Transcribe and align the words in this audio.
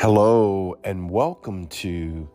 Hello, 0.00 0.76
and 0.84 1.10
welcome 1.10 1.66
to 1.66 2.30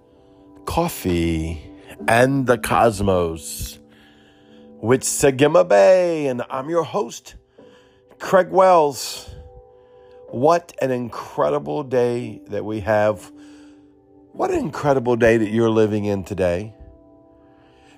Coffee 0.66 1.64
and 2.10 2.46
the 2.46 2.58
Cosmos 2.58 3.80
with 4.82 5.04
Sagima 5.04 5.66
Bay, 5.66 6.28
and 6.28 6.44
I'm 6.50 6.70
your 6.70 6.84
host, 6.84 7.36
Craig 8.20 8.50
Wells. 8.50 9.34
What 10.28 10.74
an 10.82 10.92
incredible 10.92 11.84
day 11.84 12.42
that 12.48 12.66
we 12.66 12.82
have. 12.82 13.32
What 14.34 14.52
an 14.52 14.60
incredible 14.60 15.16
day 15.16 15.38
that 15.38 15.50
you're 15.50 15.70
living 15.70 16.04
in 16.04 16.26
today. 16.26 16.76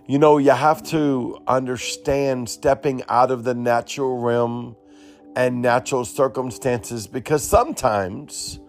You 0.06 0.20
know, 0.20 0.38
you 0.38 0.52
have 0.52 0.84
to 0.90 1.42
understand 1.48 2.52
stepping 2.52 3.02
out 3.10 3.32
of 3.32 3.44
the 3.44 3.56
natural 3.56 4.20
realm 4.20 4.76
and 5.36 5.64
natural 5.64 6.06
circumstances 6.06 7.08
because 7.08 7.44
sometimes 7.44 8.60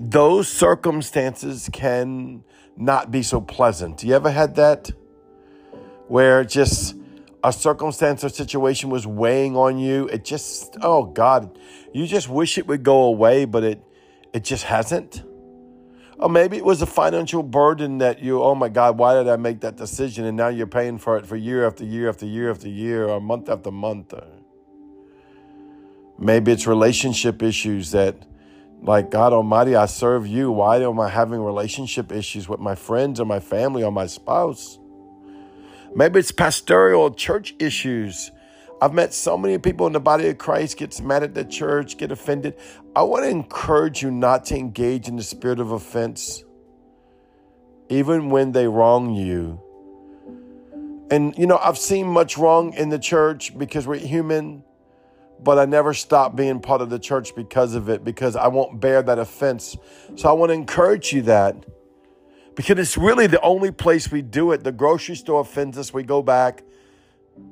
those 0.00 0.48
circumstances 0.48 1.68
can 1.72 2.44
not 2.76 3.10
be 3.10 3.22
so 3.22 3.40
pleasant. 3.40 4.02
You 4.02 4.14
ever 4.14 4.30
had 4.30 4.56
that? 4.56 4.90
Where 6.08 6.44
just 6.44 6.96
a 7.44 7.52
circumstance 7.52 8.22
or 8.24 8.28
situation 8.28 8.90
was 8.90 9.06
weighing 9.06 9.56
on 9.56 9.78
you. 9.78 10.06
It 10.08 10.24
just, 10.24 10.76
oh 10.80 11.04
God, 11.04 11.58
you 11.92 12.06
just 12.06 12.28
wish 12.28 12.58
it 12.58 12.66
would 12.66 12.82
go 12.82 13.02
away, 13.02 13.44
but 13.44 13.64
it, 13.64 13.82
it 14.32 14.44
just 14.44 14.64
hasn't. 14.64 15.22
Or 16.18 16.28
maybe 16.28 16.56
it 16.56 16.64
was 16.64 16.82
a 16.82 16.86
financial 16.86 17.42
burden 17.42 17.98
that 17.98 18.22
you, 18.22 18.40
oh 18.42 18.54
my 18.54 18.68
God, 18.68 18.96
why 18.96 19.14
did 19.14 19.28
I 19.28 19.36
make 19.36 19.60
that 19.62 19.76
decision? 19.76 20.24
And 20.24 20.36
now 20.36 20.48
you're 20.48 20.68
paying 20.68 20.98
for 20.98 21.16
it 21.16 21.26
for 21.26 21.34
year 21.34 21.66
after 21.66 21.84
year 21.84 22.08
after 22.08 22.26
year 22.26 22.50
after 22.50 22.68
year 22.68 23.08
or 23.08 23.20
month 23.20 23.48
after 23.48 23.72
month. 23.72 24.14
Maybe 26.18 26.52
it's 26.52 26.66
relationship 26.68 27.42
issues 27.42 27.90
that, 27.90 28.14
like, 28.82 29.10
God 29.10 29.32
Almighty, 29.32 29.76
I 29.76 29.86
serve 29.86 30.26
you. 30.26 30.50
Why 30.50 30.78
am 30.78 30.98
I 30.98 31.08
having 31.08 31.40
relationship 31.40 32.10
issues 32.10 32.48
with 32.48 32.58
my 32.58 32.74
friends 32.74 33.20
or 33.20 33.24
my 33.24 33.38
family 33.38 33.84
or 33.84 33.92
my 33.92 34.06
spouse? 34.06 34.78
Maybe 35.94 36.18
it's 36.18 36.32
pastoral 36.32 37.14
church 37.14 37.54
issues. 37.60 38.32
I've 38.80 38.92
met 38.92 39.14
so 39.14 39.38
many 39.38 39.58
people 39.58 39.86
in 39.86 39.92
the 39.92 40.00
body 40.00 40.26
of 40.28 40.38
Christ 40.38 40.78
gets 40.78 41.00
mad 41.00 41.22
at 41.22 41.34
the 41.34 41.44
church, 41.44 41.96
get 41.96 42.10
offended. 42.10 42.56
I 42.96 43.02
want 43.02 43.24
to 43.24 43.30
encourage 43.30 44.02
you 44.02 44.10
not 44.10 44.46
to 44.46 44.56
engage 44.56 45.06
in 45.06 45.14
the 45.14 45.22
spirit 45.22 45.60
of 45.60 45.70
offense, 45.70 46.42
even 47.88 48.30
when 48.30 48.50
they 48.50 48.66
wrong 48.66 49.14
you. 49.14 49.60
And 51.12 51.38
you 51.38 51.46
know, 51.46 51.58
I've 51.58 51.78
seen 51.78 52.08
much 52.08 52.36
wrong 52.36 52.72
in 52.72 52.88
the 52.88 52.98
church 52.98 53.56
because 53.56 53.86
we're 53.86 53.98
human 53.98 54.64
but 55.42 55.58
I 55.58 55.64
never 55.64 55.94
stop 55.94 56.36
being 56.36 56.60
part 56.60 56.80
of 56.80 56.90
the 56.90 56.98
church 56.98 57.34
because 57.34 57.74
of 57.74 57.88
it, 57.88 58.04
because 58.04 58.36
I 58.36 58.48
won't 58.48 58.80
bear 58.80 59.02
that 59.02 59.18
offense. 59.18 59.76
So 60.16 60.28
I 60.28 60.32
want 60.32 60.50
to 60.50 60.54
encourage 60.54 61.12
you 61.12 61.22
that 61.22 61.64
because 62.54 62.78
it's 62.78 62.96
really 62.96 63.26
the 63.26 63.40
only 63.40 63.70
place 63.70 64.10
we 64.10 64.22
do 64.22 64.52
it. 64.52 64.64
The 64.64 64.72
grocery 64.72 65.16
store 65.16 65.40
offends 65.40 65.78
us, 65.78 65.92
we 65.92 66.02
go 66.02 66.22
back. 66.22 66.62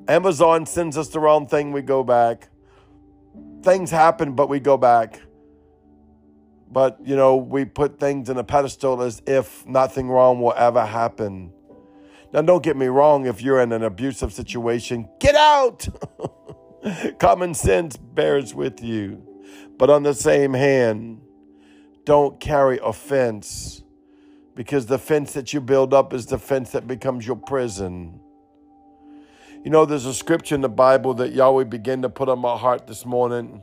Amazon 0.08 0.66
sends 0.66 0.98
us 0.98 1.08
the 1.08 1.20
wrong 1.20 1.46
thing, 1.46 1.72
we 1.72 1.82
go 1.82 2.04
back. 2.04 2.48
Things 3.62 3.90
happen, 3.90 4.34
but 4.34 4.48
we 4.48 4.60
go 4.60 4.76
back. 4.76 5.20
But, 6.70 6.98
you 7.02 7.16
know, 7.16 7.36
we 7.36 7.64
put 7.64 7.98
things 7.98 8.28
in 8.28 8.36
a 8.36 8.44
pedestal 8.44 9.02
as 9.02 9.22
if 9.26 9.66
nothing 9.66 10.08
wrong 10.08 10.40
will 10.40 10.54
ever 10.56 10.84
happen. 10.84 11.52
Now, 12.32 12.42
don't 12.42 12.62
get 12.62 12.76
me 12.76 12.86
wrong, 12.86 13.26
if 13.26 13.42
you're 13.42 13.60
in 13.60 13.72
an 13.72 13.82
abusive 13.82 14.32
situation, 14.32 15.08
get 15.18 15.34
out! 15.34 15.88
Common 17.18 17.54
sense 17.54 17.96
bears 17.96 18.54
with 18.54 18.82
you. 18.82 19.22
But 19.78 19.90
on 19.90 20.02
the 20.02 20.14
same 20.14 20.54
hand, 20.54 21.20
don't 22.04 22.40
carry 22.40 22.78
offense 22.82 23.82
because 24.54 24.86
the 24.86 24.98
fence 24.98 25.32
that 25.34 25.52
you 25.52 25.60
build 25.60 25.94
up 25.94 26.12
is 26.12 26.26
the 26.26 26.38
fence 26.38 26.72
that 26.72 26.86
becomes 26.86 27.26
your 27.26 27.36
prison. 27.36 28.20
You 29.64 29.70
know, 29.70 29.84
there's 29.84 30.06
a 30.06 30.14
scripture 30.14 30.54
in 30.54 30.62
the 30.62 30.68
Bible 30.68 31.14
that 31.14 31.32
Yahweh 31.32 31.64
began 31.64 32.02
to 32.02 32.08
put 32.08 32.28
on 32.28 32.38
my 32.38 32.56
heart 32.56 32.86
this 32.86 33.04
morning. 33.04 33.62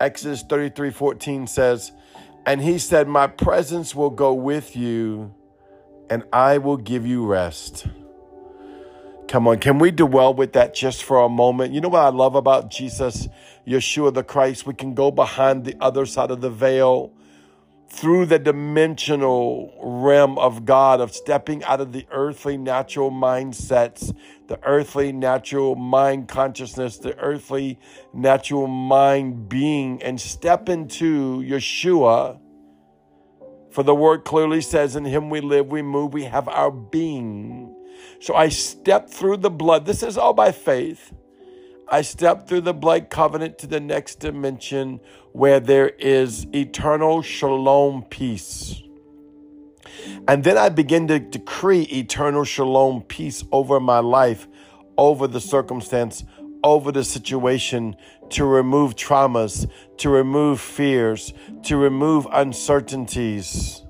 Exodus 0.00 0.42
33 0.42 0.90
14 0.90 1.46
says, 1.46 1.92
And 2.46 2.62
he 2.62 2.78
said, 2.78 3.08
My 3.08 3.26
presence 3.26 3.94
will 3.94 4.10
go 4.10 4.32
with 4.32 4.76
you, 4.76 5.34
and 6.08 6.24
I 6.32 6.58
will 6.58 6.76
give 6.76 7.06
you 7.06 7.26
rest. 7.26 7.86
Come 9.30 9.46
on, 9.46 9.60
can 9.60 9.78
we 9.78 9.92
dwell 9.92 10.34
with 10.34 10.54
that 10.54 10.74
just 10.74 11.04
for 11.04 11.22
a 11.22 11.28
moment? 11.28 11.72
You 11.72 11.80
know 11.80 11.88
what 11.88 12.02
I 12.02 12.08
love 12.08 12.34
about 12.34 12.68
Jesus, 12.68 13.28
Yeshua 13.64 14.12
the 14.12 14.24
Christ? 14.24 14.66
We 14.66 14.74
can 14.74 14.92
go 14.92 15.12
behind 15.12 15.64
the 15.64 15.76
other 15.80 16.04
side 16.04 16.32
of 16.32 16.40
the 16.40 16.50
veil 16.50 17.12
through 17.88 18.26
the 18.26 18.40
dimensional 18.40 19.72
realm 19.80 20.36
of 20.36 20.64
God, 20.64 21.00
of 21.00 21.14
stepping 21.14 21.62
out 21.62 21.80
of 21.80 21.92
the 21.92 22.08
earthly 22.10 22.56
natural 22.56 23.12
mindsets, 23.12 24.12
the 24.48 24.58
earthly 24.64 25.12
natural 25.12 25.76
mind 25.76 26.26
consciousness, 26.26 26.98
the 26.98 27.16
earthly 27.20 27.78
natural 28.12 28.66
mind 28.66 29.48
being, 29.48 30.02
and 30.02 30.20
step 30.20 30.68
into 30.68 31.40
Yeshua. 31.42 32.40
For 33.70 33.84
the 33.84 33.94
word 33.94 34.24
clearly 34.24 34.60
says, 34.60 34.96
In 34.96 35.04
him 35.04 35.30
we 35.30 35.40
live, 35.40 35.68
we 35.68 35.82
move, 35.82 36.12
we 36.12 36.24
have 36.24 36.48
our 36.48 36.72
being. 36.72 37.76
So 38.20 38.34
I 38.34 38.50
stepped 38.50 39.10
through 39.10 39.38
the 39.38 39.50
blood. 39.50 39.86
This 39.86 40.02
is 40.02 40.18
all 40.18 40.34
by 40.34 40.52
faith. 40.52 41.12
I 41.88 42.02
stepped 42.02 42.48
through 42.48 42.60
the 42.60 42.74
blood 42.74 43.10
covenant 43.10 43.58
to 43.58 43.66
the 43.66 43.80
next 43.80 44.20
dimension 44.20 45.00
where 45.32 45.58
there 45.58 45.88
is 45.88 46.46
eternal 46.54 47.22
shalom 47.22 48.04
peace. 48.04 48.80
And 50.28 50.44
then 50.44 50.56
I 50.56 50.68
begin 50.68 51.08
to 51.08 51.18
decree 51.18 51.82
eternal 51.82 52.44
shalom 52.44 53.02
peace 53.02 53.42
over 53.50 53.80
my 53.80 53.98
life, 53.98 54.46
over 54.96 55.26
the 55.26 55.40
circumstance, 55.40 56.22
over 56.62 56.92
the 56.92 57.04
situation, 57.04 57.96
to 58.30 58.44
remove 58.44 58.94
traumas, 58.94 59.68
to 59.96 60.10
remove 60.10 60.60
fears, 60.60 61.32
to 61.64 61.76
remove 61.76 62.28
uncertainties. 62.30 63.82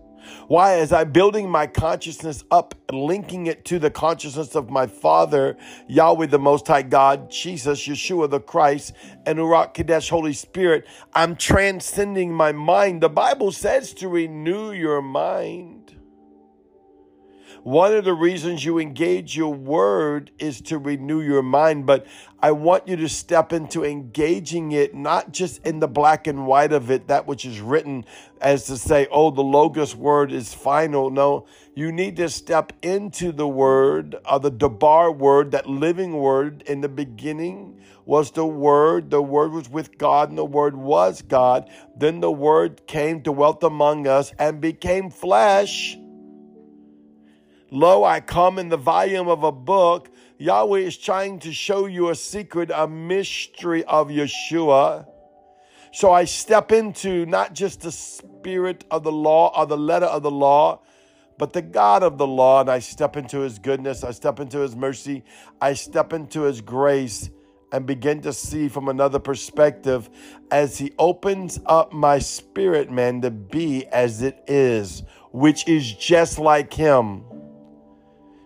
Why? 0.50 0.78
As 0.81 0.93
I'm 0.93 1.12
building 1.12 1.49
my 1.49 1.69
consciousness 1.69 2.43
up, 2.50 2.75
linking 2.91 3.47
it 3.47 3.65
to 3.66 3.78
the 3.78 3.88
consciousness 3.88 4.56
of 4.56 4.69
my 4.69 4.88
Father, 4.88 5.56
Yahweh, 5.87 6.27
the 6.27 6.41
Most 6.41 6.66
High 6.66 6.83
God, 6.83 7.31
Jesus, 7.31 7.87
Yeshua, 7.87 8.28
the 8.28 8.41
Christ, 8.41 8.93
and 9.25 9.39
Ruach 9.39 9.75
HaKodesh, 9.75 10.10
Holy 10.10 10.33
Spirit, 10.33 10.89
I'm 11.15 11.37
transcending 11.37 12.34
my 12.34 12.50
mind. 12.50 13.00
The 13.00 13.09
Bible 13.09 13.53
says 13.53 13.94
to 13.94 14.09
renew 14.09 14.72
your 14.72 15.00
mind. 15.00 15.79
One 17.62 17.93
of 17.93 18.06
the 18.06 18.15
reasons 18.15 18.65
you 18.65 18.78
engage 18.78 19.37
your 19.37 19.53
word 19.53 20.31
is 20.38 20.62
to 20.62 20.78
renew 20.78 21.21
your 21.21 21.43
mind, 21.43 21.84
but 21.84 22.06
I 22.41 22.53
want 22.53 22.88
you 22.88 22.97
to 22.97 23.09
step 23.09 23.53
into 23.53 23.84
engaging 23.84 24.72
it, 24.72 24.94
not 24.94 25.32
just 25.32 25.66
in 25.66 25.78
the 25.78 25.87
black 25.87 26.26
and 26.26 26.47
white 26.47 26.72
of 26.72 26.91
it, 26.91 27.09
that 27.09 27.26
which 27.26 27.44
is 27.44 27.60
written, 27.60 28.06
as 28.41 28.65
to 28.65 28.78
say, 28.78 29.09
oh, 29.10 29.31
the 29.31 29.43
Logos 29.43 29.94
word 29.94 30.32
is 30.32 30.54
final. 30.54 31.10
No, 31.10 31.47
you 31.75 31.93
need 31.93 32.16
to 32.16 32.31
step 32.31 32.72
into 32.81 33.31
the 33.31 33.47
word, 33.47 34.16
uh, 34.25 34.38
the 34.38 34.50
Debar 34.50 35.12
word, 35.12 35.50
that 35.50 35.69
living 35.69 36.15
word 36.15 36.62
in 36.62 36.81
the 36.81 36.88
beginning 36.88 37.78
was 38.06 38.31
the 38.31 38.47
word. 38.47 39.10
The 39.10 39.21
word 39.21 39.53
was 39.53 39.69
with 39.69 39.98
God, 39.98 40.31
and 40.31 40.38
the 40.38 40.47
word 40.47 40.74
was 40.74 41.21
God. 41.21 41.68
Then 41.95 42.21
the 42.21 42.33
word 42.33 42.86
came, 42.86 43.21
dwelt 43.21 43.62
among 43.62 44.07
us, 44.07 44.33
and 44.39 44.62
became 44.62 45.10
flesh 45.10 45.98
Lo, 47.71 48.03
I 48.03 48.21
come 48.21 48.59
in 48.59 48.69
the 48.69 48.77
volume 48.77 49.28
of 49.28 49.45
a 49.45 49.53
book. 49.53 50.11
Yahweh 50.39 50.81
is 50.81 50.97
trying 50.97 51.39
to 51.41 51.53
show 51.53 51.87
you 51.87 52.09
a 52.09 52.15
secret, 52.15 52.71
a 52.75 52.89
mystery 52.89 53.84
of 53.84 54.09
Yeshua. 54.09 55.07
So 55.93 56.13
I 56.13 56.25
step 56.25 56.72
into 56.72 57.27
not 57.27 57.55
just 57.55 57.83
the 57.83 57.93
spirit 57.93 58.84
of 58.91 59.05
the 59.05 59.13
law 59.13 59.53
or 59.57 59.67
the 59.67 59.77
letter 59.77 60.07
of 60.07 60.22
the 60.22 60.31
law, 60.31 60.83
but 61.39 61.53
the 61.53 61.63
God 61.63 62.03
of 62.03 62.19
the 62.19 62.27
law. 62.27 62.61
And 62.61 62.71
I 62.71 62.81
step 62.81 63.17
into 63.17 63.41
his 63.41 63.59
goodness. 63.59 64.03
I 64.03 64.11
step 64.11 64.41
into 64.41 64.59
his 64.59 64.75
mercy. 64.75 65.25
I 65.61 65.75
step 65.75 66.13
into 66.13 66.43
his 66.43 66.61
grace 66.61 67.31
and 67.72 67.87
begin 67.87 68.21
to 68.22 68.33
see 68.33 68.69
from 68.69 68.89
another 68.89 69.21
perspective 69.21 70.11
as 70.51 70.78
he 70.78 70.93
opens 70.99 71.61
up 71.67 71.93
my 71.93 72.19
spirit, 72.19 72.91
man, 72.91 73.21
to 73.21 73.31
be 73.31 73.87
as 73.87 74.22
it 74.22 74.43
is, 74.49 75.05
which 75.31 75.69
is 75.69 75.93
just 75.93 76.39
like 76.39 76.75
him. 76.75 77.25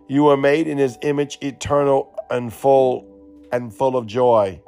You 0.09 0.25
were 0.25 0.37
made 0.37 0.67
in 0.67 0.79
his 0.79 0.99
image, 1.03 1.39
eternal 1.41 2.15
and 2.31 2.53
full 2.53 3.07
and 3.53 3.73
full 3.73 3.97
of 3.97 4.07
joy, 4.07 4.61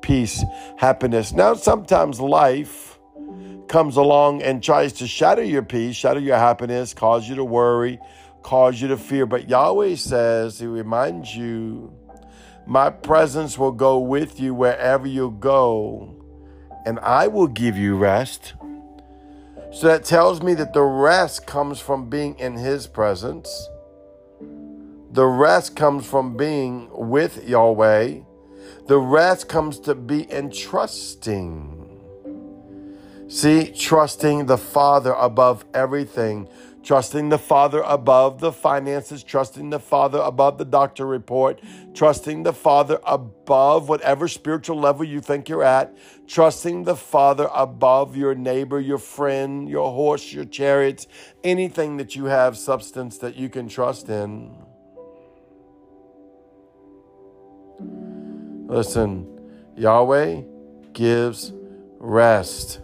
peace, 0.00 0.44
happiness. 0.76 1.32
Now, 1.32 1.54
sometimes 1.54 2.20
life 2.20 2.98
comes 3.68 3.96
along 3.96 4.42
and 4.42 4.62
tries 4.62 4.94
to 4.94 5.06
shatter 5.06 5.44
your 5.44 5.62
peace, 5.62 5.96
shatter 5.96 6.20
your 6.20 6.36
happiness, 6.36 6.94
cause 6.94 7.28
you 7.28 7.34
to 7.36 7.44
worry, 7.44 7.98
cause 8.42 8.80
you 8.80 8.88
to 8.88 8.96
fear. 8.96 9.26
But 9.26 9.48
Yahweh 9.48 9.96
says, 9.96 10.58
He 10.58 10.66
reminds 10.66 11.36
you, 11.36 11.92
My 12.66 12.90
presence 12.90 13.58
will 13.58 13.72
go 13.72 13.98
with 13.98 14.40
you 14.40 14.54
wherever 14.54 15.06
you 15.06 15.36
go, 15.38 16.14
and 16.86 16.98
I 17.00 17.28
will 17.28 17.48
give 17.48 17.76
you 17.76 17.96
rest. 17.96 18.54
So 19.72 19.86
that 19.86 20.04
tells 20.04 20.42
me 20.42 20.54
that 20.54 20.72
the 20.72 20.82
rest 20.82 21.46
comes 21.46 21.78
from 21.78 22.08
being 22.08 22.38
in 22.38 22.56
His 22.56 22.86
presence. 22.86 23.68
The 25.12 25.26
rest 25.26 25.76
comes 25.76 26.06
from 26.06 26.36
being 26.36 26.88
with 26.92 27.46
Yahweh. 27.48 28.20
The 28.86 28.98
rest 28.98 29.48
comes 29.48 29.78
to 29.80 29.94
be 29.94 30.30
in 30.30 30.50
trusting. 30.50 31.76
See, 33.28 33.72
trusting 33.72 34.46
the 34.46 34.58
Father 34.58 35.12
above 35.12 35.64
everything 35.74 36.48
trusting 36.82 37.28
the 37.28 37.38
Father 37.38 37.82
above 37.82 38.40
the 38.40 38.52
finances, 38.52 39.22
trusting 39.22 39.70
the 39.70 39.78
Father 39.78 40.18
above 40.18 40.58
the 40.58 40.64
doctor 40.64 41.06
report, 41.06 41.60
trusting 41.94 42.42
the 42.42 42.52
Father 42.52 42.98
above 43.04 43.88
whatever 43.88 44.28
spiritual 44.28 44.78
level 44.78 45.04
you 45.04 45.20
think 45.20 45.48
you're 45.48 45.62
at, 45.62 45.96
trusting 46.26 46.84
the 46.84 46.96
Father 46.96 47.50
above 47.54 48.16
your 48.16 48.34
neighbor, 48.34 48.80
your 48.80 48.98
friend, 48.98 49.68
your 49.68 49.92
horse, 49.92 50.32
your 50.32 50.44
chariots, 50.44 51.06
anything 51.44 51.96
that 51.98 52.16
you 52.16 52.26
have 52.26 52.56
substance 52.56 53.18
that 53.18 53.36
you 53.36 53.48
can 53.48 53.68
trust 53.68 54.08
in. 54.08 54.69
Listen, 58.70 59.26
Yahweh 59.76 60.42
gives 60.92 61.52
rest. 61.98 62.80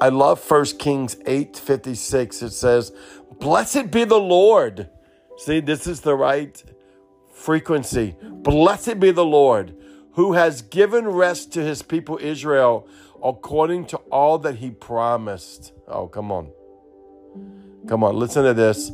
I 0.00 0.08
love 0.08 0.50
1 0.50 0.64
Kings 0.78 1.16
8 1.26 1.56
56. 1.56 2.42
It 2.42 2.50
says, 2.50 2.92
Blessed 3.38 3.92
be 3.92 4.02
the 4.02 4.18
Lord. 4.18 4.88
See, 5.38 5.60
this 5.60 5.86
is 5.86 6.00
the 6.00 6.16
right 6.16 6.62
frequency. 7.32 8.16
Blessed 8.20 8.98
be 8.98 9.12
the 9.12 9.24
Lord 9.24 9.76
who 10.14 10.32
has 10.32 10.60
given 10.62 11.06
rest 11.06 11.52
to 11.52 11.62
his 11.62 11.82
people 11.82 12.18
Israel 12.20 12.88
according 13.22 13.86
to 13.86 13.96
all 14.10 14.38
that 14.38 14.56
he 14.56 14.70
promised. 14.70 15.72
Oh, 15.86 16.08
come 16.08 16.32
on. 16.32 16.50
Come 17.86 18.02
on, 18.02 18.16
listen 18.16 18.44
to 18.44 18.54
this. 18.54 18.90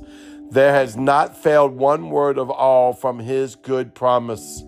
There 0.51 0.73
has 0.73 0.95
not 0.95 1.43
failed 1.43 1.73
one 1.73 2.11
word 2.11 2.39
of 2.39 2.51
all 2.51 2.93
from 2.93 3.19
his 3.19 3.55
good 3.55 3.95
promise, 3.95 4.63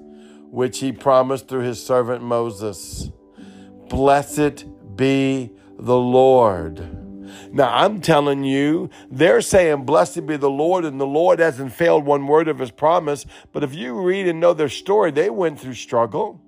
which 0.51 0.81
he 0.81 0.93
promised 0.93 1.49
through 1.49 1.63
his 1.63 1.85
servant 1.85 2.23
Moses. 2.23 3.11
Blessed 3.89 4.67
be 4.97 5.51
the 5.79 5.97
Lord. 5.97 6.97
Now, 7.53 7.73
I'm 7.73 8.01
telling 8.01 8.45
you, 8.45 8.91
they're 9.11 9.41
saying, 9.41 9.85
Blessed 9.85 10.27
be 10.27 10.37
the 10.37 10.51
Lord, 10.51 10.85
and 10.85 11.01
the 11.01 11.07
Lord 11.07 11.39
hasn't 11.39 11.73
failed 11.73 12.05
one 12.05 12.27
word 12.27 12.49
of 12.49 12.59
his 12.59 12.71
promise. 12.71 13.27
But 13.53 13.65
if 13.65 13.75
you 13.75 14.01
read 14.01 14.27
and 14.27 14.41
know 14.41 14.55
their 14.55 14.69
story, 14.69 15.11
they 15.11 15.31
went 15.31 15.61
through 15.61 15.75
struggle. 15.75 16.41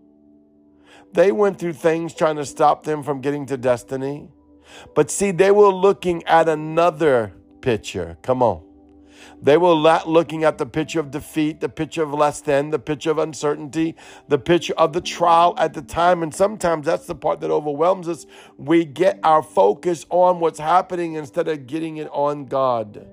They 1.13 1.33
went 1.33 1.59
through 1.59 1.75
things 1.75 2.15
trying 2.15 2.37
to 2.37 2.47
stop 2.47 2.85
them 2.85 3.03
from 3.03 3.21
getting 3.21 3.47
to 3.47 3.57
destiny. 3.57 4.29
But 4.95 5.11
see, 5.11 5.33
they 5.33 5.51
were 5.51 5.73
looking 5.73 6.23
at 6.25 6.49
another 6.49 7.33
picture. 7.61 8.17
Come 8.23 8.43
on. 8.43 8.70
They 9.43 9.57
were 9.57 9.73
looking 9.73 10.45
at 10.45 10.59
the 10.59 10.67
picture 10.67 11.01
of 11.01 11.11
defeat, 11.11 11.61
the 11.61 11.69
picture 11.69 12.03
of 12.03 12.13
less 12.13 12.41
than, 12.41 12.71
the 12.71 12.79
picture 12.79 13.11
of 13.11 13.19
uncertainty, 13.19 13.97
the 14.29 14.39
picture 14.39 14.75
of 14.77 14.93
the 14.93 15.01
trial 15.01 15.55
at 15.57 15.73
the 15.73 15.83
time. 15.83 16.23
And 16.23 16.35
sometimes 16.35 16.87
that's 16.87 17.07
the 17.07 17.15
part 17.15 17.41
that 17.41 17.51
overwhelms 17.51 18.07
us. 18.07 18.27
We 18.59 18.85
get 18.85 19.19
our 19.23 19.43
focus 19.43 20.05
on 20.11 20.41
what's 20.41 20.59
happening 20.59 21.15
instead 21.15 21.49
of 21.49 21.67
getting 21.67 21.97
it 21.97 22.09
on 22.13 22.47
God. 22.47 23.09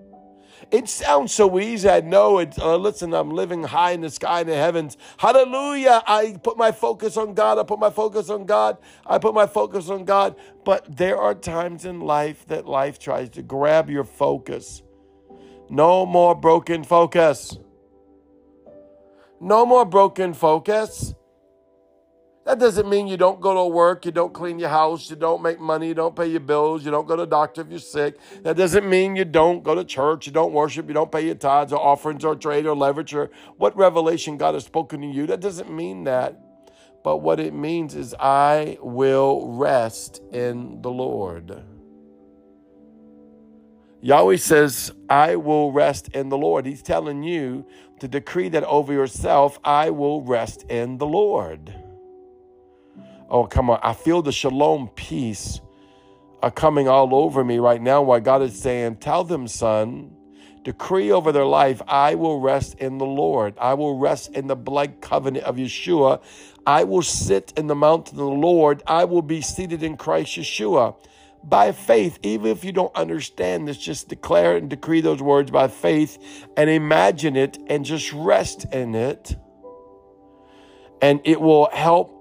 It 0.70 0.90
sounds 0.90 1.34
so 1.34 1.60
easy. 1.60 1.88
I 1.88 2.02
know 2.02 2.40
it. 2.40 2.60
Uh, 2.60 2.76
listen, 2.76 3.14
I'm 3.14 3.30
living 3.30 3.64
high 3.64 3.92
in 3.92 4.02
the 4.02 4.10
sky 4.10 4.42
in 4.42 4.48
the 4.48 4.56
heavens. 4.56 4.98
Hallelujah. 5.18 6.04
I 6.06 6.36
put 6.44 6.58
my 6.58 6.74
focus 6.74 7.16
on 7.16 7.36
God. 7.36 7.58
I 7.58 7.64
put 7.64 7.80
my 7.80 7.90
focus 7.90 8.30
on 8.30 8.46
God. 8.46 8.78
I 9.06 9.18
put 9.18 9.34
my 9.34 9.48
focus 9.48 9.90
on 9.90 10.04
God. 10.04 10.36
But 10.66 10.98
there 10.98 11.18
are 11.18 11.34
times 11.34 11.86
in 11.86 12.02
life 12.02 12.46
that 12.48 12.68
life 12.68 13.00
tries 13.00 13.30
to 13.30 13.44
grab 13.44 13.90
your 13.90 14.04
focus 14.04 14.82
no 15.70 16.06
more 16.06 16.36
broken 16.36 16.84
focus. 16.84 17.58
No 19.40 19.66
more 19.66 19.86
broken 19.86 20.34
focus. 20.34 21.14
That 22.48 22.60
doesn't 22.60 22.88
mean 22.88 23.08
you 23.08 23.18
don't 23.18 23.42
go 23.42 23.54
to 23.54 23.66
work, 23.66 24.06
you 24.06 24.12
don't 24.14 24.34
clean 24.34 24.58
your 24.58 24.70
house, 24.70 25.10
you 25.10 25.18
don't 25.18 25.42
make 25.44 25.60
money, 25.60 25.90
you 25.90 25.94
don't 25.94 26.16
pay 26.16 26.28
your 26.28 26.40
bills, 26.40 26.86
you 26.86 26.92
don't 26.92 27.06
go 27.06 27.18
to 27.18 27.24
the 27.24 27.28
doctor 27.28 27.60
if 27.60 27.70
you're 27.70 27.78
sick. 27.78 28.18
That 28.44 28.56
doesn't 28.56 28.90
mean 28.90 29.18
you 29.18 29.26
don't 29.26 29.64
go 29.64 29.76
to 29.76 29.84
church, 29.84 30.28
you 30.28 30.32
don't 30.32 30.54
worship, 30.54 30.88
you 30.88 30.94
don't 30.94 31.12
pay 31.12 31.26
your 31.26 31.36
tithes 31.36 31.74
or 31.74 31.80
offerings 31.80 32.24
or 32.24 32.38
trade 32.38 32.66
or 32.66 32.74
leverage 32.74 33.14
or 33.14 33.30
what 33.58 33.76
revelation 33.76 34.38
God 34.38 34.54
has 34.54 34.64
spoken 34.64 35.02
to 35.02 35.08
you. 35.08 35.28
That 35.28 35.42
doesn't 35.42 35.70
mean 35.70 36.06
that. 36.06 36.40
But 37.04 37.18
what 37.18 37.42
it 37.42 37.54
means 37.54 37.96
is 37.96 38.16
I 38.18 38.78
will 38.82 39.50
rest 39.50 40.22
in 40.32 40.82
the 40.82 40.90
Lord. 40.90 41.64
Yahweh 44.02 44.38
says, 44.38 44.92
I 45.10 45.36
will 45.36 45.72
rest 45.72 46.10
in 46.10 46.30
the 46.30 46.38
Lord. 46.38 46.66
He's 46.66 46.82
telling 46.84 47.24
you 47.24 47.66
to 48.00 48.08
decree 48.08 48.50
that 48.50 48.64
over 48.64 48.94
yourself, 48.94 49.60
I 49.64 49.90
will 49.90 50.22
rest 50.22 50.64
in 50.64 50.98
the 51.00 51.08
Lord. 51.08 51.74
Oh, 53.30 53.46
come 53.46 53.70
on. 53.70 53.80
I 53.84 53.94
feel 53.94 54.22
the 54.22 54.32
shalom 54.32 54.90
peace 54.90 55.60
are 56.44 56.52
coming 56.52 56.88
all 56.88 57.16
over 57.16 57.44
me 57.44 57.58
right 57.58 57.82
now 57.82 58.02
while 58.04 58.20
God 58.20 58.44
is 58.44 58.60
saying, 58.60 58.98
Tell 58.98 59.24
them, 59.24 59.48
son, 59.48 60.16
decree 60.64 61.12
over 61.12 61.32
their 61.32 61.46
life, 61.46 61.82
I 61.88 62.16
will 62.16 62.40
rest 62.40 62.76
in 62.76 63.00
the 63.00 63.06
Lord. 63.06 63.56
I 63.60 63.74
will 63.74 63.98
rest 63.98 64.32
in 64.34 64.48
the 64.48 64.56
blood 64.56 65.02
covenant 65.02 65.46
of 65.46 65.56
Yeshua. 65.58 66.22
I 66.68 66.84
will 66.84 67.02
sit 67.02 67.52
in 67.58 67.68
the 67.68 67.76
mountain 67.76 68.20
of 68.20 68.26
the 68.26 68.32
Lord. 68.32 68.84
I 68.86 69.06
will 69.06 69.24
be 69.24 69.42
seated 69.42 69.82
in 69.82 69.98
Christ 69.98 70.38
Yeshua 70.38 70.96
by 71.44 71.72
faith, 71.72 72.20
even 72.24 72.52
if 72.52 72.64
you 72.64 72.72
don't 72.72 72.96
understand 72.96 73.68
this, 73.68 73.78
just 73.78 74.10
declare 74.10 74.58
and 74.58 74.70
decree 74.70 75.02
those 75.02 75.22
words 75.22 75.52
by 75.52 75.68
faith 75.68 76.46
and 76.58 76.70
imagine 76.70 77.36
it 77.36 77.58
and 77.68 77.86
just 77.86 78.12
rest 78.12 78.66
in 78.74 78.96
it. 78.96 79.36
And 81.02 81.22
it 81.24 81.40
will 81.40 81.70
help 81.72 82.14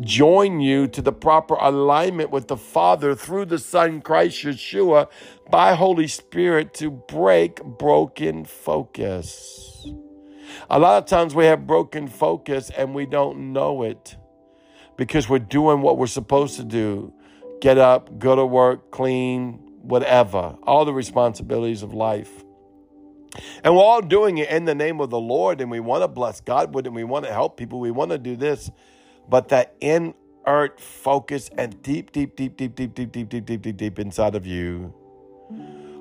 join 0.00 0.60
you 0.60 0.86
to 0.88 1.02
the 1.02 1.12
proper 1.12 1.54
alignment 1.54 2.30
with 2.30 2.48
the 2.48 2.56
Father 2.56 3.14
through 3.14 3.46
the 3.46 3.58
Son, 3.58 4.00
Christ 4.00 4.44
Yeshua, 4.44 5.08
by 5.50 5.74
Holy 5.74 6.08
Spirit 6.08 6.74
to 6.74 6.90
break 6.90 7.62
broken 7.62 8.44
focus. 8.44 9.86
A 10.70 10.78
lot 10.78 11.02
of 11.02 11.08
times 11.08 11.34
we 11.34 11.44
have 11.46 11.66
broken 11.66 12.08
focus 12.08 12.70
and 12.70 12.94
we 12.94 13.06
don't 13.06 13.52
know 13.52 13.82
it 13.82 14.16
because 14.96 15.28
we're 15.28 15.38
doing 15.38 15.82
what 15.82 15.98
we're 15.98 16.06
supposed 16.06 16.56
to 16.56 16.64
do 16.64 17.12
get 17.60 17.78
up, 17.78 18.18
go 18.18 18.36
to 18.36 18.44
work, 18.44 18.90
clean, 18.90 19.60
whatever, 19.82 20.56
all 20.62 20.84
the 20.84 20.94
responsibilities 20.94 21.82
of 21.82 21.92
life. 21.92 22.44
And 23.62 23.74
we're 23.74 23.82
all 23.82 24.00
doing 24.00 24.38
it 24.38 24.48
in 24.48 24.64
the 24.64 24.74
name 24.74 25.00
of 25.00 25.10
the 25.10 25.20
Lord, 25.20 25.60
and 25.60 25.70
we 25.70 25.80
want 25.80 26.02
to 26.02 26.08
bless 26.08 26.40
God 26.40 26.74
with 26.74 26.86
it, 26.86 26.88
and 26.88 26.96
we 26.96 27.04
want 27.04 27.24
to 27.24 27.32
help 27.32 27.56
people, 27.56 27.80
we 27.80 27.90
want 27.90 28.10
to 28.12 28.18
do 28.18 28.36
this. 28.36 28.70
But 29.28 29.48
that 29.48 29.74
inert 29.80 30.80
focus 30.80 31.50
and 31.56 31.82
deep, 31.82 32.12
deep, 32.12 32.36
deep, 32.36 32.56
deep, 32.56 32.74
deep, 32.74 32.94
deep, 32.94 33.12
deep, 33.12 33.28
deep, 33.30 33.46
deep, 33.46 33.62
deep, 33.62 33.76
deep 33.76 33.98
inside 33.98 34.34
of 34.34 34.46
you 34.46 34.94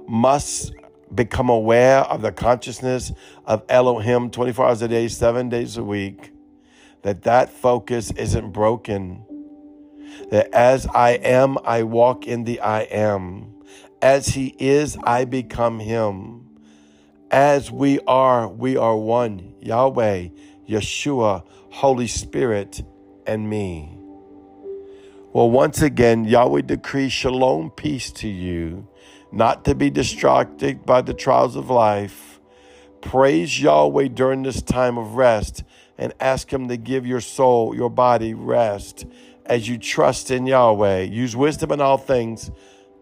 must 0.08 0.74
become 1.14 1.50
aware 1.50 2.00
of 2.00 2.22
the 2.22 2.32
consciousness 2.32 3.12
of 3.46 3.64
Elohim 3.70 4.30
24 4.30 4.68
hours 4.68 4.82
a 4.82 4.88
day, 4.88 5.08
seven 5.08 5.50
days 5.50 5.78
a 5.78 5.84
week, 5.84 6.32
that 7.04 7.24
that 7.24 7.50
focus 7.50 8.12
isn't 8.12 8.52
broken 8.52 9.26
that 10.32 10.54
as 10.54 10.88
I 10.88 11.12
am, 11.12 11.58
I 11.64 11.84
walk 11.84 12.28
in 12.28 12.44
the 12.44 12.60
I 12.60 12.82
am. 12.82 13.54
As 14.02 14.28
He 14.30 14.56
is, 14.60 14.98
I 15.04 15.26
become 15.26 15.80
Him. 15.80 16.50
As 17.32 17.72
we 17.72 18.00
are, 18.02 18.48
we 18.48 18.78
are 18.78 18.98
one 18.98 19.56
Yahweh, 19.62 20.30
Yeshua, 20.68 21.44
Holy 21.72 22.08
Spirit, 22.08 22.84
and 23.26 23.50
me. 23.50 23.98
Well, 25.34 25.50
once 25.50 25.82
again, 25.82 26.26
Yahweh 26.26 26.62
decrees 26.62 27.12
shalom, 27.12 27.72
peace 27.72 28.12
to 28.12 28.28
you, 28.28 28.88
not 29.32 29.66
to 29.66 29.74
be 29.74 29.90
distracted 29.90 30.86
by 30.86 31.02
the 31.02 31.14
trials 31.14 31.56
of 31.56 31.72
life. 31.72 32.40
Praise 33.02 33.60
Yahweh 33.60 34.10
during 34.10 34.44
this 34.44 34.62
time 34.62 34.98
of 34.98 35.16
rest 35.16 35.64
and 35.98 36.14
ask 36.20 36.52
Him 36.52 36.68
to 36.68 36.78
give 36.78 37.08
your 37.08 37.22
soul, 37.22 37.76
your 37.76 37.90
body 37.90 38.34
rest 38.34 39.06
as 39.46 39.68
you 39.68 39.78
trust 39.78 40.32
in 40.32 40.46
Yahweh. 40.46 41.02
Use 41.02 41.36
wisdom 41.36 41.72
in 41.72 41.82
all 41.82 41.98
things 41.98 42.52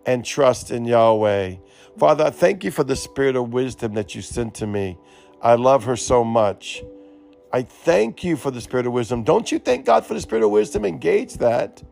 and 0.05 0.25
trust 0.25 0.71
in 0.71 0.85
Yahweh. 0.85 1.55
Father, 1.97 2.25
I 2.25 2.29
thank 2.29 2.63
you 2.63 2.71
for 2.71 2.83
the 2.83 2.95
spirit 2.95 3.35
of 3.35 3.53
wisdom 3.53 3.93
that 3.93 4.15
you 4.15 4.21
sent 4.21 4.55
to 4.55 4.67
me. 4.67 4.97
I 5.41 5.55
love 5.55 5.83
her 5.85 5.95
so 5.95 6.23
much. 6.23 6.83
I 7.53 7.63
thank 7.63 8.23
you 8.23 8.37
for 8.37 8.49
the 8.49 8.61
spirit 8.61 8.85
of 8.85 8.93
wisdom. 8.93 9.23
Don't 9.23 9.51
you 9.51 9.59
thank 9.59 9.85
God 9.85 10.05
for 10.05 10.13
the 10.13 10.21
spirit 10.21 10.43
of 10.43 10.51
wisdom? 10.51 10.85
Engage 10.85 11.35
that. 11.35 11.83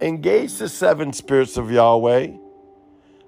Engage 0.00 0.54
the 0.56 0.68
seven 0.68 1.12
spirits 1.12 1.56
of 1.56 1.70
Yahweh. 1.70 2.32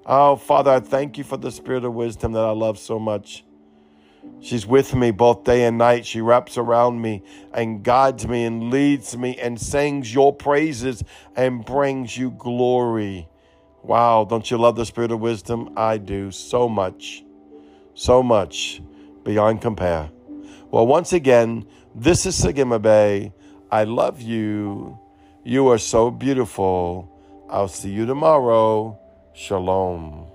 Oh, 0.06 0.36
Father, 0.36 0.70
I 0.70 0.80
thank 0.80 1.18
you 1.18 1.24
for 1.24 1.36
the 1.36 1.52
spirit 1.52 1.84
of 1.84 1.92
wisdom 1.94 2.32
that 2.32 2.44
I 2.44 2.50
love 2.50 2.78
so 2.78 2.98
much. 2.98 3.44
She's 4.40 4.66
with 4.66 4.94
me 4.94 5.10
both 5.10 5.44
day 5.44 5.64
and 5.64 5.78
night. 5.78 6.04
She 6.04 6.20
wraps 6.20 6.58
around 6.58 7.00
me 7.00 7.22
and 7.54 7.82
guides 7.82 8.26
me 8.26 8.44
and 8.44 8.70
leads 8.70 9.16
me 9.16 9.36
and 9.38 9.60
sings 9.60 10.12
your 10.12 10.34
praises 10.34 11.04
and 11.36 11.64
brings 11.64 12.16
you 12.16 12.32
glory. 12.32 13.28
Wow, 13.82 14.24
don't 14.24 14.50
you 14.50 14.58
love 14.58 14.76
the 14.76 14.86
spirit 14.86 15.12
of 15.12 15.20
wisdom? 15.20 15.72
I 15.76 15.98
do 15.98 16.30
so 16.30 16.68
much, 16.68 17.24
so 17.94 18.22
much 18.22 18.82
beyond 19.24 19.60
compare. 19.60 20.10
Well, 20.70 20.86
once 20.86 21.12
again, 21.12 21.66
this 21.94 22.26
is 22.26 22.40
Sagima 22.40 22.80
Bay. 22.80 23.32
I 23.70 23.84
love 23.84 24.20
you. 24.20 24.98
You 25.44 25.68
are 25.68 25.78
so 25.78 26.10
beautiful. 26.10 27.08
I'll 27.50 27.68
see 27.68 27.90
you 27.90 28.06
tomorrow. 28.06 28.98
Shalom. 29.34 30.26